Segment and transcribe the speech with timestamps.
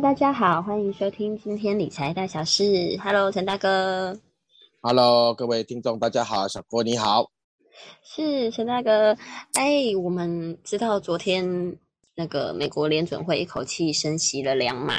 [0.00, 2.64] Hello，大家好，欢迎收听今天理财大小事。
[3.04, 4.18] Hello，陈大哥
[4.80, 7.30] ，Hello，各位听众，大家好，小郭你好。
[8.02, 9.14] 是陈大哥。
[9.52, 11.76] 哎，我们知道昨天
[12.14, 14.98] 那个美国联准会一口气升息了两码，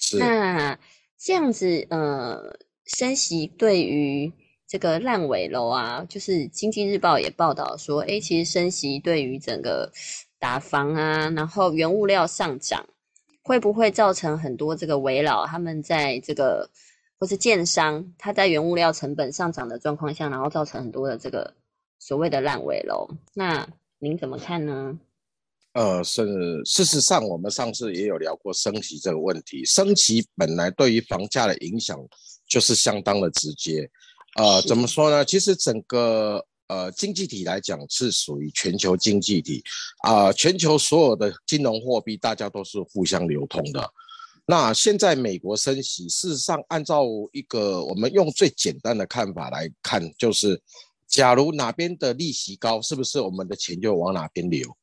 [0.00, 0.78] 是那
[1.18, 4.32] 这样子，呃，升息对于
[4.66, 9.92] 这个烂尾楼啊，就是经济日报也报道说，哎，其实升息对于整个
[10.38, 12.86] 打房啊，然后原物料上涨，
[13.42, 16.70] 会不会造成很多这个围老他们在这个
[17.18, 21.52] 或是建商他在原物料成本上涨的状况下，然后造成很多的这个
[21.98, 23.08] 所谓的烂尾楼？
[23.34, 24.98] 那您怎么看呢？
[25.74, 29.64] 呃，是事实上，我们上次也有聊过升息这个问题。
[29.64, 31.98] 升息本来对于房价的影响
[32.46, 33.90] 就是相当的直接。
[34.36, 35.24] 呃，怎么说呢？
[35.24, 39.62] 其实整个呃经济体来讲是属于全球经济体
[40.04, 43.92] 啊、全球所有的金融货币大家都是互相流通的。
[44.46, 50.60] 那现在美国升息，事实上按照一个我们用最简单的看法来看，就是
[51.06, 54.76] 假如哪边的利息高，是不是我们的钱就往哪边流？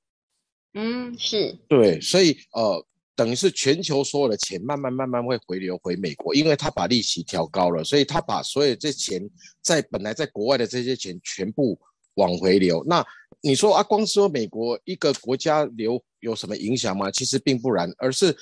[0.75, 2.85] 嗯，是对，所以呃，
[3.19, 9.29] 等于是全球所有的钱慢慢慢慢会回流回美国，因为他把利息调高了，所以他把所有这钱
[9.61, 11.77] 在本来在国外的这些钱全部
[12.13, 12.81] 往回流。
[12.87, 13.05] 那
[13.41, 17.11] 你说啊，光说美国一个国家流有什么影响吗？
[17.11, 18.33] 其实并不然，而是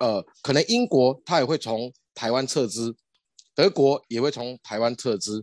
[0.00, 2.94] 呃，可能英国它也会从台湾撤资，
[3.54, 5.42] 德国也会从台湾撤资，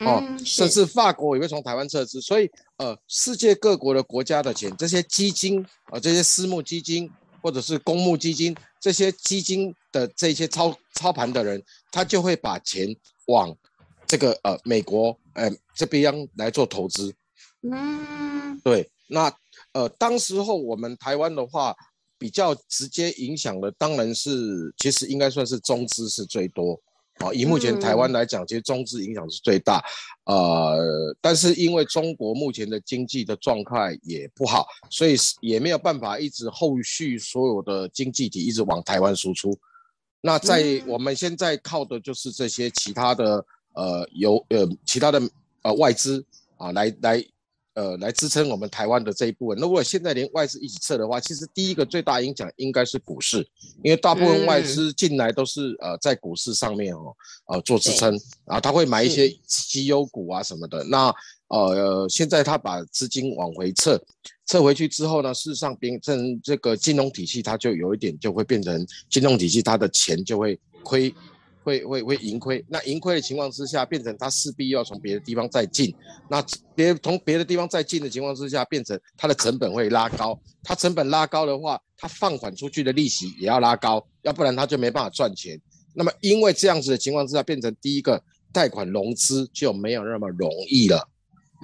[0.00, 7.08] 哦，嗯甚至法国也会从台湾撤资，所以呃，世界各国的国家的钱，这些基金啊、呃这些私募基金
[7.42, 12.94] 或者是公募基金，这些基金的这些操操盘的人，他就会把钱
[13.26, 13.54] 往
[14.06, 17.12] 这个呃美国呃这边来做投资。
[17.62, 19.32] 嗯，对，那
[19.72, 21.74] 呃，当时候我们台湾的话，
[22.18, 26.80] 比较直接影响的当然是，其实应该算是中资是最多。
[27.22, 29.82] 啊，以目前台湾来讲，其实中资影响是最大，
[30.24, 39.56] 呃，但是因为中国目前的经济的状态也不好，所以也没有办法一直后续所有的经济体一直往台湾输出。
[40.20, 43.44] 那在嗯我们现在靠的就是这些其他的
[43.74, 45.20] 呃有呃其他的
[45.62, 46.24] 呃外资
[46.56, 47.24] 啊来来
[47.74, 49.56] 呃来支撑我们台湾的这一部分。
[49.58, 53.46] 那如果现在连外资一起撤的话，其实第一个最大影响应该是股市，
[53.82, 57.14] 因为大部分外资进来都是呃在股市上面哦
[57.46, 60.84] 呃做支撑啊，他会买一些绩优股啊什么的。
[60.84, 61.14] 那
[61.48, 64.02] 呃现在他把资金往回撤，
[64.46, 71.14] 撤回去之后呢，事实上变成这个金融体系，它就有一点就会变成金融体系，它的钱就会亏，
[71.62, 72.64] 会会会盈亏。
[72.68, 75.94] 那盈亏的情况之下，变成它势必要从别的地方再进。
[76.28, 80.38] 那别从别的地方再进的情况之下，变成它的成本会拉高。
[80.62, 85.60] 它成本拉高的话，它放款出去的利息也要拉高，要不然它就没办法赚钱。
[85.94, 88.22] 那么因为这样子的情况之下，变成第一个
[88.52, 91.08] 贷款融资就没有那么容易了。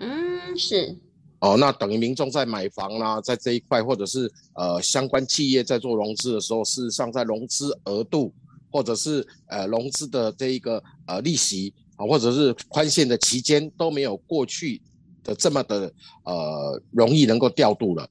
[0.00, 0.96] 嗯，是
[1.40, 8.32] 哦，那等于民众在买房啦、在这一块，或者是呃相关企业在做融资的时候，事实上在融资额度
[8.70, 14.80] 或者是呃融资的这一个呃利息啊，或者是宽限的期间都没有过去
[15.22, 15.92] 的这么的
[16.24, 18.08] 呃容易能够调度了。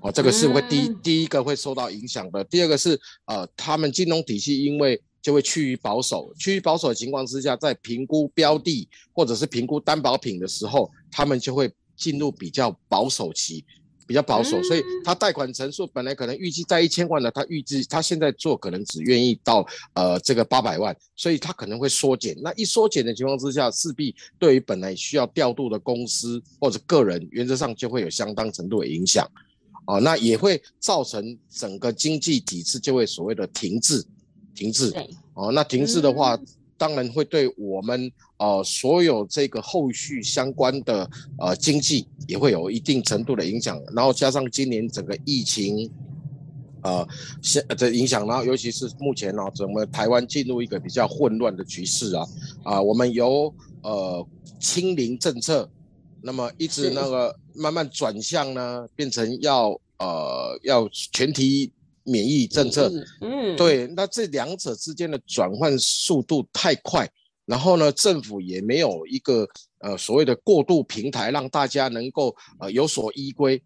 [0.00, 2.44] 哦，这个是会第第一个会受到影响的。
[2.44, 13.64] 第二个是呃，他们金融体系因为就会趋于保守，趋于保守的情况之下，在评估标的或者是评估担保品的时候，他们就会进入比较保守期，
[14.08, 22.34] 比较保守，所以他贷款成数本来可能预计在一千万的，他预计他现在做可能只愿意到呃这个八百万，所以他可能会缩减。
[22.40, 29.30] 那一缩减的情况之下，势必对于本来需要调度的公司或者个人，原则上就会有相当程度的影响。
[29.86, 34.02] 哦，那也会造成整个经济体制就会所谓的停滞，
[34.54, 34.90] 停滞。
[34.90, 36.46] 对，哦，那停滞的话，嗯
[36.78, 45.90] 当然会对我们呃所有这个后续相关的呃经济也会有一定程度的影响，然后加上今年整个疫情。
[46.80, 47.06] 呃，
[47.42, 52.24] 现的影响，然后尤其是目前呢、整个台湾进入一个比较混乱的局势啊，
[52.62, 53.52] 啊，我们由
[53.82, 54.24] 呃
[54.60, 55.68] 清零政策，
[56.22, 61.72] 那么一直那个慢慢转向呢，变成要呃要全体
[62.10, 62.90] 免疫政策，
[63.20, 67.08] 嗯，对，那这两者之间的转换速度太快，
[67.44, 69.46] 然后呢，政府也没有一个
[69.80, 73.62] 呃所谓的过渡平台，让大家能够呃有所依归。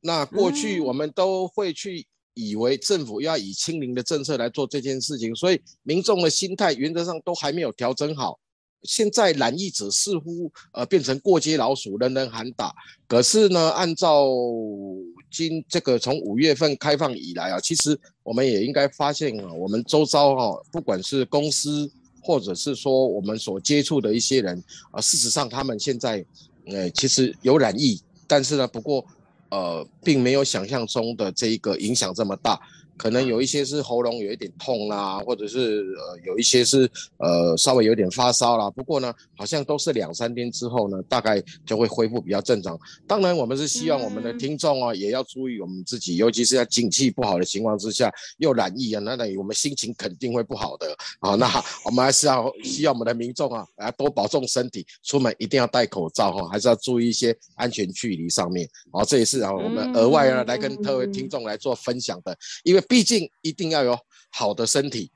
[0.00, 8.38] 那过去我们都会去以为政府要以清零的政策来做这件事情，所以民众的心态原则上都还没有调整好。
[8.84, 12.72] 现在染疫者似乎呃变成过街老鼠，人人喊打。
[13.08, 14.28] 可是呢，按照
[15.30, 21.90] 今这个从五月份开放以来啊，其实我们也应该发现啊，我们周遭哈，不管是公司
[22.22, 26.24] 或者是说我们所接触的一些人啊，事实上他们现在
[26.66, 29.04] 呃其实有染疫，但是呢，不过
[29.50, 32.60] 呃并没有想象中的这一个影响这么大。
[32.96, 36.88] 可能有一些是喉咙有一点痛啦，或者是呃有一些是
[37.18, 38.70] 呃稍微有点发烧啦。
[38.70, 42.78] 不过呢，好像都是两三天之后呢，大概就会恢复比较正常。
[43.06, 51.34] 当然，我们是希望我们的听众啊，也要注意我们自己，尤其是在景气不好的情况之下又染疫啊，那等于我们心情肯定会不好的啊。
[51.34, 51.46] 那
[51.84, 58.68] 我们还是要希望我们的民众啊，啊多保重身体，出门一定要戴口罩哈，还是要注意一些安全距离上面。
[58.92, 62.83] 好，这也是啊我们额外呢来跟各位听众来做分享的，因为。
[62.88, 63.98] 毕竟一定要有
[64.30, 65.10] 好的身体，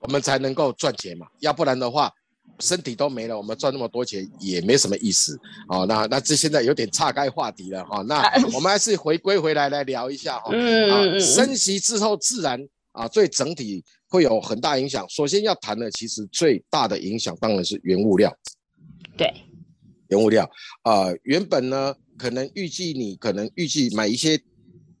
[0.00, 1.26] 我们才能够赚钱嘛。
[1.40, 2.12] 要不然的话，
[2.58, 5.38] 身体都没了，我们赚那么多钱也没什么意思。
[5.68, 8.02] 哦，那那这现在有点岔开话题了哈。
[8.02, 8.22] 那
[8.54, 10.50] 我们还是回归回来来聊一下哈。
[10.52, 12.60] 嗯啊，升息之后自然
[12.92, 15.08] 啊，对整体会有很大影响。
[15.08, 18.32] 首先要谈的，其实最大的影响当然是原物料。
[19.16, 19.32] 对，
[20.08, 20.48] 原物料
[20.82, 24.38] 啊，原本呢，可能预计你可能预计买一些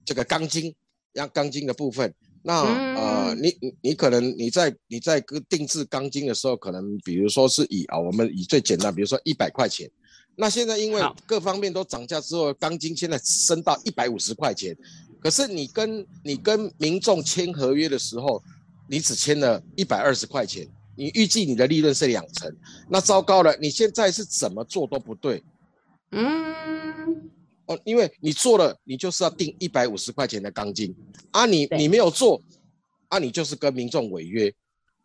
[0.04, 0.74] 这个钢筋。
[1.14, 2.12] 要钢筋的部分，
[2.42, 9.90] 那呃，你你你可能你在你在定制钢筋的时候，可能比如说是以啊，我们以最简单，比如说一百块钱，
[10.36, 14.76] 那现在因为各方面都涨价之后，钢筋现在升到一百五十块钱，
[15.20, 18.42] 可是你跟你跟民众签合约的时候，
[18.88, 20.66] 你只签了一百二十块钱，
[20.96, 22.50] 你预计你的利润是两成，
[22.88, 25.42] 那糟糕了，你现在是怎么做都不对，
[26.10, 27.11] 嗯。
[27.72, 30.94] 哦，因为你做了，你就是要定一百五十块钱的钢筋
[31.30, 32.42] 啊，你你没有做
[33.08, 34.52] 啊，你就是跟民众违约，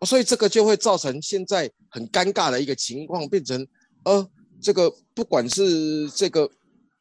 [0.06, 3.66] 所以这个就会造成现在很尴尬的一个情况，变成
[4.04, 4.30] 呃，
[4.62, 6.50] 这个不管是这个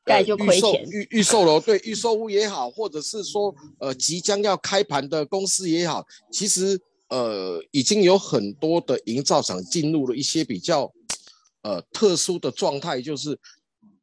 [0.04, 10.92] 盖就亏钱，预预售楼对预售屋也好，或者是说呃即将要开盘的公司也好，其实呃已经有很多的营造厂进入了一些比较
[11.62, 13.38] 呃特殊的状态，就是。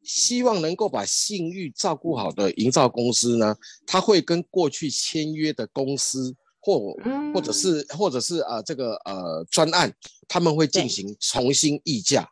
[0.04, 3.56] 希望能够把信誉照顾好的营造公司呢，
[3.88, 6.94] 他会跟过去签约的公司或
[7.34, 9.94] 或者是或者是啊这个呃专案，
[10.28, 12.30] 他们会进行重新议价。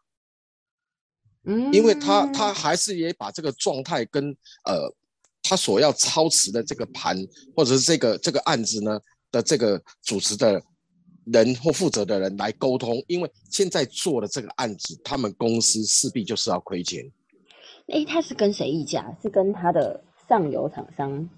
[1.44, 4.30] 嗯，因为他他还是也把这个状态跟
[4.66, 4.94] 呃
[5.42, 7.18] 他所要操持的这个盘
[7.56, 9.00] 或者是这个这个案子呢
[9.32, 10.62] 的这个主持的
[11.26, 17.10] 人或负责的人来沟通，因为现在做的这个案子，他们公司势必就是要亏钱。
[17.92, 19.16] 哎，他是跟谁议价？
[19.22, 21.30] 是跟他的上游厂商？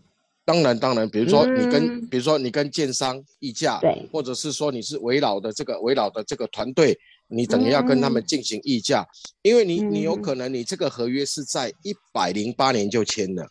[0.46, 6.98] 当然，当然，比如说你跟，比如说你跟建商议价，对，或者是说你是围绕的这个围绕的这个团队，
[7.30, 9.08] 你等于要跟他们进行议价，
[9.42, 13.48] 因为你你有可能你这个合约是在一百零八年就签了，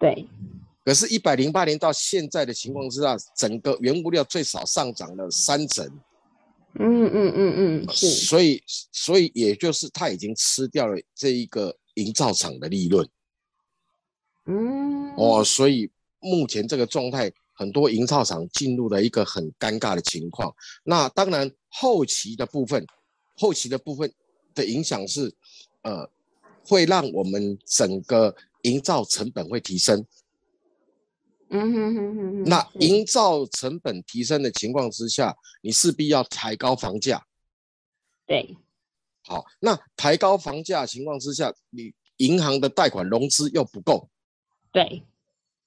[0.00, 0.26] 对，
[0.84, 5.86] 可是，一百零八年到现在的情况之下，整个原物料最少上涨了三成，
[6.80, 8.60] 嗯嗯嗯嗯，是，所以
[8.90, 11.74] 所以也就是他已经吃掉了这一个。
[11.96, 13.06] 营造厂的利润，
[14.46, 20.54] 嗯，哦，所以目前这个状态，很多营造厂进入了一个很尴尬的情况。
[20.84, 22.86] 那当然，后期的部分，
[23.34, 24.12] 后期的部分
[24.54, 25.34] 的影响是，
[25.82, 26.08] 呃，
[26.66, 30.04] 会让我们整个营造成本会提升。
[31.48, 32.44] 嗯哼哼哼。
[32.44, 37.24] 那营造成本提升的情况之下，你势必要抬高房价。
[38.26, 38.56] 对。
[39.28, 44.08] 好，那抬高房价情况之下，你银行的贷款融资又不够，
[44.70, 45.04] 对，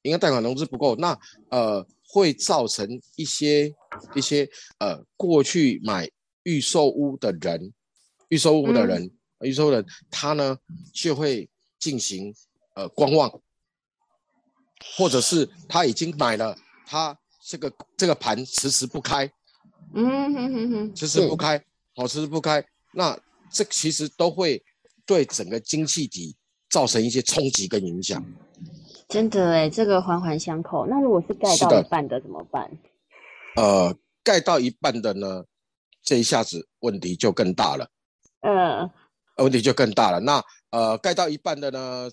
[0.04, 2.88] 银行贷款融资不够，那呃会造成
[3.18, 3.70] 一些
[4.16, 6.10] 一些呃过去买
[6.44, 7.74] 预售屋的人，
[8.30, 9.12] 预售屋的人，
[9.42, 10.58] 预售人他呢
[10.94, 12.34] 就会进行
[12.76, 13.30] 呃观望，
[14.96, 19.30] 或者是他已经买了，他这个这个盘迟迟不开，
[19.94, 21.62] 嗯哼哼哼，迟迟不开，
[21.94, 23.20] 好迟迟不开，那。
[23.52, 24.64] 这其实都会
[25.06, 26.36] 对整个经济体
[26.70, 28.24] 造成一些冲击跟影响。
[29.08, 30.86] 真的哎，这个环环相扣。
[30.86, 32.70] 那如果是盖到一半的怎么办？
[33.56, 35.44] 呃，盖到一半的呢，
[36.04, 37.90] 这一下子问题就更大了。
[38.42, 38.90] 嗯，
[39.38, 40.20] 问题就更大了。
[40.20, 42.08] 那呃，盖到一半的呢，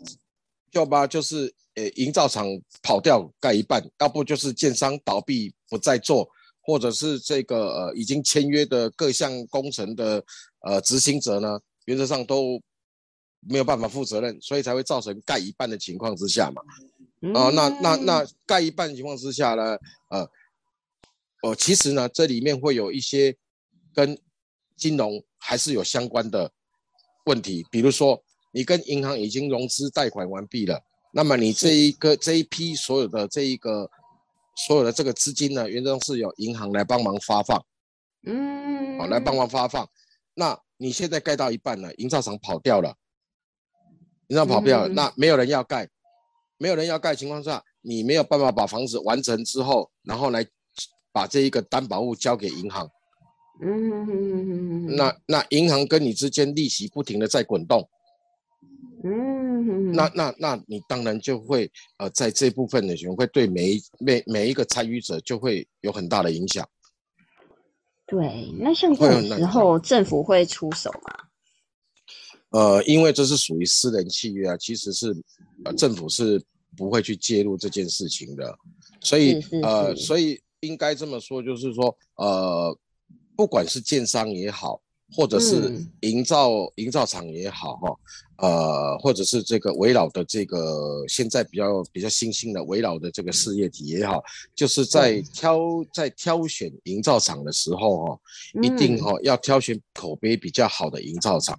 [0.73, 2.47] 要么就是呃营造厂
[2.83, 6.27] 跑掉盖一半，要不就是建商倒闭不再做，
[6.67, 10.23] 或者是这个呃已经签约的各项工程的
[10.63, 12.61] 呃执行者呢，原则上都
[13.49, 16.61] 没有办法负责任，所以才会造成盖一半的情况之下嘛。
[17.33, 19.79] 啊，那那那盖一半情况之下呢，
[20.11, 20.29] 呃，
[21.43, 23.37] 哦，其实呢，这里面会有一些
[23.95, 24.19] 跟
[24.77, 26.51] 金融还是有相关的
[27.27, 28.21] 问题，比如说
[28.53, 30.83] 你跟银行已经融资贷款完毕了，
[31.13, 33.89] 那么你这一个这一批所有的这一个
[34.57, 37.65] 所有的这个资金呢，原则上是由银行来帮忙发放，
[38.27, 39.89] 嗯，好，来帮忙发放。
[40.35, 42.95] 那你现在盖到一半了，营造厂跑掉了，
[44.29, 45.89] 营造跑掉了，那没有人要盖。
[46.59, 50.47] 没有人要盖情况下，你没有办法把房子完成之后，然后来
[51.13, 52.89] 把这一个担保物交给银行。
[53.63, 57.87] 嗯，那那银行跟你之间利息不停的在滚动。
[59.97, 66.69] 嗯，那那那你当然就会呃在这部分的时候会对每一每每一个参与者就会有很大的影响。
[68.07, 71.25] 对，那像这种时候政府会出手吗？
[72.51, 75.13] 呃，因为这是属于私人契约啊，其实是
[75.65, 76.41] 呃政府是
[76.77, 78.57] 不会去介入这件事情的，
[79.01, 82.79] 所以呃，所以应该这么说，就是说呃，
[83.37, 84.81] 不管是建商也好，
[85.13, 87.97] 或者是营造营造厂也好哈，
[88.39, 94.23] 呃，或者是这个围绕的这个现在比较比较新兴的围绕的这个事业体也好，
[94.55, 95.59] 就是在挑
[95.93, 98.21] 在挑选营造厂的时候哈，
[98.63, 101.59] 一定哈要挑选口碑比较好的营造厂。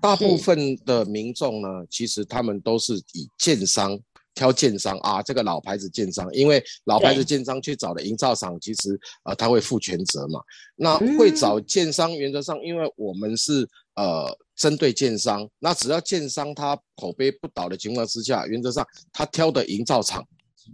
[0.00, 3.96] 大部分的民众呢，其实他们都是以建商
[4.40, 10.40] 挑建商啊，这个老牌子建商，因为老牌子建商去找的营造厂，其实呃他会负全责嘛。
[10.76, 18.82] 那会找建商，原则上，因为我们是呃针对建商，那只要建商他口碑不倒的情况之下，原则上
[19.12, 20.26] 他挑的营造厂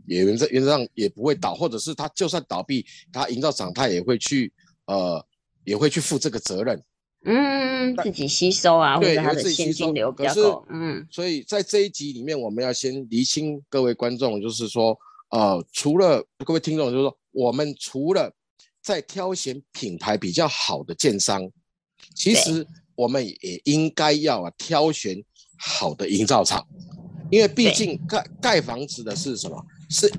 [0.06, 4.52] 也原则原则上也不会倒，或者是他就算倒闭，他营造厂他也会去
[4.86, 5.26] 呃
[5.64, 6.80] 也会去负这个责任。
[7.28, 10.64] 嗯，自己吸收啊，或者他的现金流比较够。
[10.70, 14.96] 嗯，所以在这一集里面，我们要先厘清各位观众，就是说，
[15.30, 18.32] 呃，除了各位听众，就是说，我们除了
[18.80, 21.50] 在挑选品牌比较好的建商，
[22.14, 22.64] 其实
[22.94, 25.20] 我们也应该要啊挑选
[25.58, 26.64] 好的营造厂，
[27.28, 29.66] 因为毕竟盖盖房子的是什么？
[29.90, 30.12] 是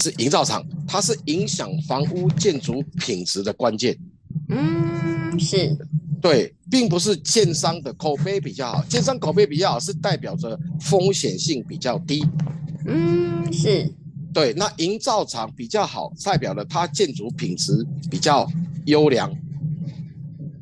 [0.00, 3.96] 是营造厂，它是影响房屋建筑品质的关键。
[4.48, 5.76] 嗯，是。
[6.20, 12.24] 对，并不是建商的口碑比较好，建商口碑比较好是代表着风险性比较低。
[12.86, 13.92] 嗯，是。
[14.32, 18.46] 对，那营造厂比较好，代表了它建筑品质比较
[18.86, 19.28] 优良。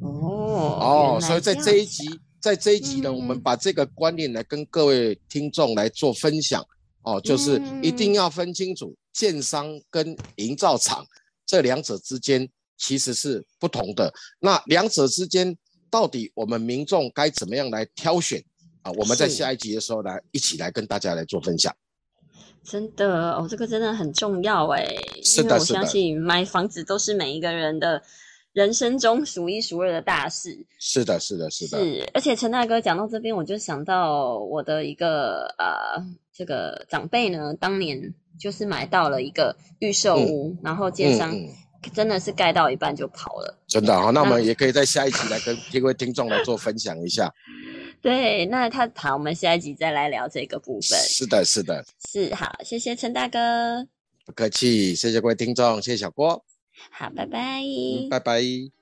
[0.00, 2.09] 哦哦，所以在这一集，
[2.41, 6.65] 在这一集呢，我们把这个观念来跟各位听众来做分享。
[7.03, 11.05] 哦，就是一定要分清楚建商跟营造厂
[11.45, 12.49] 这两者之间。
[12.78, 15.56] 其实是不同的，那两者之间
[15.90, 18.42] 到底我们民众该怎么样来挑选
[18.82, 18.92] 啊？
[18.92, 21.75] 我们在下一集的时候来一起来跟大家来做分享。
[22.62, 24.85] 真的哦，这个真的很重要哎，
[25.38, 28.02] 因为我相信买房子都是每一个人的
[28.52, 30.66] 人生中数一数二的大事。
[30.78, 31.78] 是的，是的，是的。
[31.78, 41.35] 是，而且陈大哥讲到这边，我就想到我的一个呃，这个长辈呢，当年就是买到了一个预售屋，然后建商。
[41.88, 47.33] 真的是盖到一半就跑了，真的好，那我们也可以在下一集来跟各位听众来做分享一下。
[48.00, 50.99] 对，那他好，我们下一集再来聊这个部分。
[51.00, 53.87] 是的，是的，是好，谢谢陈大哥，
[54.25, 56.45] 不客气，谢谢各位听众，谢谢小郭，
[56.90, 57.62] 好，拜拜，
[58.09, 58.77] 拜拜。